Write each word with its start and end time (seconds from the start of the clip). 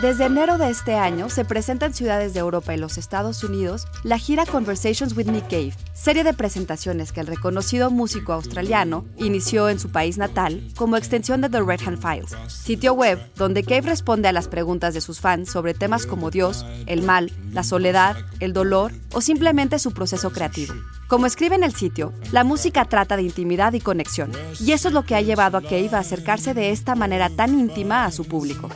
Desde 0.00 0.26
enero 0.26 0.58
de 0.58 0.70
este 0.70 0.94
año 0.94 1.28
se 1.28 1.44
presenta 1.44 1.84
en 1.86 1.92
ciudades 1.92 2.32
de 2.32 2.38
Europa 2.38 2.72
y 2.72 2.78
los 2.78 2.98
Estados 2.98 3.42
Unidos 3.42 3.88
la 4.04 4.16
gira 4.16 4.46
Conversations 4.46 5.16
with 5.16 5.26
Nick 5.26 5.48
Cave, 5.48 5.74
serie 5.92 6.22
de 6.22 6.34
presentaciones 6.34 7.10
que 7.10 7.18
el 7.18 7.26
reconocido 7.26 7.90
músico 7.90 8.32
australiano 8.32 9.04
inició 9.16 9.68
en 9.68 9.80
su 9.80 9.90
país 9.90 10.16
natal 10.16 10.62
como 10.76 10.96
extensión 10.96 11.40
de 11.40 11.48
The 11.48 11.62
Red 11.62 11.80
Hand 11.84 12.00
Files, 12.00 12.36
sitio 12.46 12.94
web 12.94 13.18
donde 13.34 13.64
Cave 13.64 13.80
responde 13.80 14.28
a 14.28 14.32
las 14.32 14.46
preguntas 14.46 14.94
de 14.94 15.00
sus 15.00 15.18
fans 15.18 15.50
sobre 15.50 15.74
temas 15.74 16.06
como 16.06 16.30
Dios, 16.30 16.64
el 16.86 17.02
mal, 17.02 17.32
la 17.50 17.64
soledad, 17.64 18.16
el 18.38 18.52
dolor 18.52 18.92
o 19.12 19.20
simplemente 19.20 19.80
su 19.80 19.90
proceso 19.90 20.30
creativo. 20.30 20.74
Como 21.08 21.26
escribe 21.26 21.56
en 21.56 21.64
el 21.64 21.74
sitio, 21.74 22.12
la 22.30 22.44
música 22.44 22.84
trata 22.84 23.16
de 23.16 23.22
intimidad 23.22 23.72
y 23.72 23.80
conexión, 23.80 24.30
y 24.60 24.72
eso 24.72 24.88
es 24.88 24.94
lo 24.94 25.04
que 25.04 25.16
ha 25.16 25.22
llevado 25.22 25.58
a 25.58 25.62
Cave 25.62 25.90
a 25.94 25.98
acercarse 25.98 26.54
de 26.54 26.70
esta 26.70 26.94
manera 26.94 27.30
tan 27.30 27.58
íntima 27.58 28.04
a 28.04 28.12
su 28.12 28.26
público. 28.26 28.68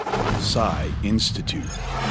Institute. 1.05 1.63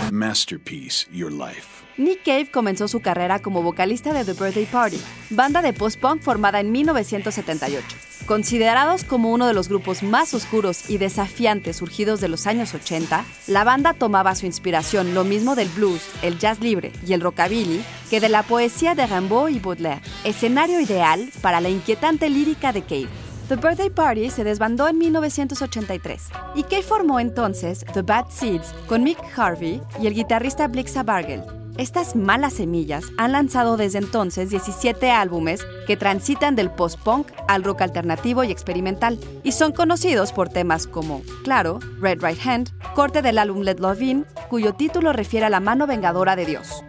Masterpiece 0.10 1.06
Your 1.12 1.32
Life. 1.32 1.84
Nick 1.98 2.24
Cave 2.24 2.50
comenzó 2.50 2.88
su 2.88 3.02
carrera 3.02 3.40
como 3.40 3.62
vocalista 3.62 4.14
de 4.14 4.24
The 4.24 4.34
Birthday 4.34 4.66
Party, 4.66 4.98
banda 5.30 5.62
de 5.62 5.74
post-punk 5.74 6.22
formada 6.22 6.62
en 6.62 6.72
1978. 6.72 7.86
Considerados 8.26 9.04
como 9.04 9.32
uno 9.32 9.48
de 9.48 9.54
los 9.54 9.68
grupos 9.68 10.02
más 10.02 10.34
oscuros 10.34 10.90
y 10.90 10.98
desafiantes 10.98 11.76
surgidos 11.76 12.22
de 12.22 12.30
los 12.30 12.48
años 12.48 12.74
80, 12.74 13.26
la 13.48 13.64
banda 13.66 13.94
tomaba 13.94 14.34
su 14.36 14.46
inspiración 14.46 15.14
lo 15.14 15.26
mismo 15.26 15.56
del 15.56 15.68
blues, 15.68 16.02
el 16.22 16.40
jazz 16.40 16.62
libre 16.62 16.94
y 17.06 17.12
el 17.12 17.20
rockabilly 17.20 17.84
que 18.10 18.22
de 18.22 18.30
la 18.30 18.44
poesía 18.44 18.96
de 18.96 19.08
Rimbaud 19.08 19.50
y 19.50 19.60
Baudelaire, 19.60 20.02
escenario 20.24 20.80
ideal 20.80 21.30
para 21.42 21.60
la 21.60 21.68
inquietante 21.68 22.30
lírica 22.30 22.72
de 22.72 22.82
Cave. 22.84 23.21
The 23.52 23.58
Birthday 23.58 23.90
Party 23.90 24.30
se 24.30 24.46
desbandó 24.46 24.88
en 24.88 24.98
1983 24.98 26.30
y 26.56 26.64
Cave 26.64 26.84
formó 26.84 27.20
entonces 27.20 27.84
The 27.94 28.02
Bad 28.02 28.30
Seeds 28.30 28.74
con 28.88 29.04
Mick 29.04 29.18
Harvey 29.38 29.82
y 30.02 30.08
el 30.08 30.14
guitarrista 30.14 30.70
Blixa 30.70 31.04
Bargel. 31.04 31.44
Estas 31.78 32.16
malas 32.16 32.54
semillas 32.54 33.04
han 33.18 33.34
lanzado 33.34 33.76
desde 33.76 33.98
entonces 33.98 34.52
17 34.52 35.12
álbumes 35.12 35.68
que 35.86 35.98
transitan 35.98 36.56
del 36.56 36.72
post-punk 36.72 37.28
al 37.50 37.66
rock 37.66 37.82
alternativo 37.82 38.46
y 38.46 38.52
experimental, 38.52 39.20
y 39.44 39.52
son 39.52 39.74
conocidos 39.74 40.32
por 40.32 40.48
temas 40.48 40.88
como, 40.88 41.22
claro, 41.44 41.80
Red 42.00 42.24
Right 42.24 42.40
Hand, 42.46 42.70
corte 42.96 43.22
del 43.22 43.38
álbum 43.38 43.64
Let 43.64 43.80
Love 43.80 44.02
In, 44.02 44.26
cuyo 44.50 44.76
título 44.76 45.12
refiere 45.12 45.48
a 45.48 45.50
la 45.50 45.60
mano 45.60 45.88
vengadora 45.88 46.38
de 46.38 46.46
Dios. 46.46 46.86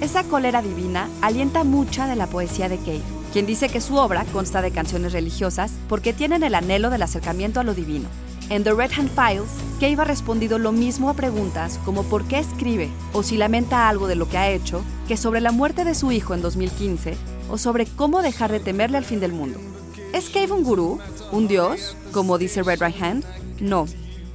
Esa 0.00 0.24
cólera 0.24 0.60
divina 0.62 1.08
alienta 1.22 1.64
mucha 1.64 2.06
de 2.06 2.16
la 2.16 2.26
poesía 2.26 2.68
de 2.68 2.78
Cave, 2.78 3.02
quien 3.32 3.46
dice 3.46 3.68
que 3.68 3.80
su 3.80 3.96
obra 3.96 4.24
consta 4.32 4.60
de 4.60 4.70
canciones 4.70 5.12
religiosas 5.12 5.72
porque 5.88 6.12
tienen 6.12 6.42
el 6.42 6.54
anhelo 6.54 6.90
del 6.90 7.02
acercamiento 7.02 7.60
a 7.60 7.64
lo 7.64 7.74
divino, 7.74 8.08
en 8.50 8.62
The 8.62 8.74
Red 8.74 8.90
Hand 8.98 9.10
Files, 9.10 9.50
Cave 9.80 10.02
ha 10.02 10.04
respondido 10.04 10.58
lo 10.58 10.70
mismo 10.70 11.08
a 11.08 11.14
preguntas 11.14 11.80
como 11.84 12.02
por 12.04 12.24
qué 12.24 12.38
escribe 12.38 12.90
o 13.14 13.22
si 13.22 13.38
lamenta 13.38 13.88
algo 13.88 14.06
de 14.06 14.16
lo 14.16 14.28
que 14.28 14.36
ha 14.36 14.50
hecho 14.50 14.84
que 15.08 15.16
sobre 15.16 15.40
la 15.40 15.50
muerte 15.50 15.84
de 15.84 15.94
su 15.94 16.12
hijo 16.12 16.34
en 16.34 16.42
2015 16.42 17.16
o 17.48 17.56
sobre 17.56 17.86
cómo 17.86 18.20
dejar 18.20 18.52
de 18.52 18.60
temerle 18.60 18.98
al 18.98 19.04
fin 19.04 19.20
del 19.20 19.32
mundo. 19.32 19.58
¿Es 20.12 20.28
Cave 20.28 20.52
un 20.52 20.62
gurú? 20.62 20.98
¿Un 21.32 21.48
dios? 21.48 21.96
Como 22.12 22.36
dice 22.36 22.62
Red 22.62 22.82
Right 22.82 23.02
Hand? 23.02 23.24
No. 23.60 23.86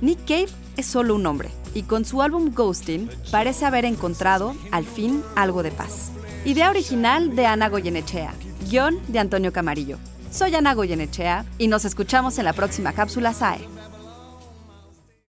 Nick 0.01 0.25
Cave 0.25 0.49
es 0.75 0.87
solo 0.87 1.13
un 1.15 1.25
hombre 1.27 1.51
y 1.73 1.83
con 1.83 2.05
su 2.05 2.21
álbum 2.21 2.53
Ghosting 2.53 3.09
parece 3.31 3.65
haber 3.65 3.85
encontrado, 3.85 4.55
al 4.71 4.85
fin, 4.85 5.23
algo 5.35 5.63
de 5.63 5.71
paz. 5.71 6.11
Idea 6.45 6.69
original 6.69 7.35
de 7.35 7.45
Ana 7.45 7.69
Goyenechea, 7.69 8.33
guion 8.69 8.99
de 9.07 9.19
Antonio 9.19 9.51
Camarillo. 9.51 9.97
Soy 10.31 10.55
Ana 10.55 10.73
Goyenechea 10.73 11.45
y 11.57 11.67
nos 11.67 11.85
escuchamos 11.85 12.37
en 12.37 12.45
la 12.45 12.53
próxima 12.53 12.93
cápsula 12.93 13.33
SAE. 13.33 13.67